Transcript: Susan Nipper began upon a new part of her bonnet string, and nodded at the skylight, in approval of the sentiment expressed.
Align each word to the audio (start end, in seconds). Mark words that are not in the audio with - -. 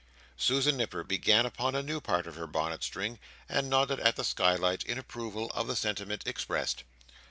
Susan 0.35 0.77
Nipper 0.77 1.03
began 1.03 1.45
upon 1.45 1.75
a 1.75 1.83
new 1.83 2.01
part 2.01 2.25
of 2.25 2.35
her 2.35 2.47
bonnet 2.47 2.81
string, 2.83 3.19
and 3.47 3.69
nodded 3.69 3.99
at 3.99 4.15
the 4.15 4.23
skylight, 4.23 4.81
in 4.83 4.97
approval 4.97 5.51
of 5.51 5.67
the 5.67 5.75
sentiment 5.75 6.23
expressed. 6.25 6.83